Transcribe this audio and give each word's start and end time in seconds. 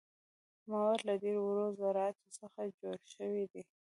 مواد 0.69 0.99
له 1.07 1.13
ډیرو 1.21 1.41
وړو 1.47 1.67
ذراتو 1.79 2.25
څخه 2.37 2.61
جوړ 2.79 2.97
شوي 3.13 3.43
دي. 3.51 3.63